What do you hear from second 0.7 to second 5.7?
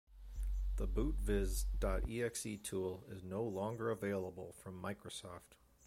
The Bootvis dot exe tool is no longer available from Microsoft.